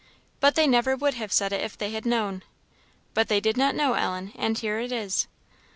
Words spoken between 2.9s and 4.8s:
"But they did not know, Ellen; and here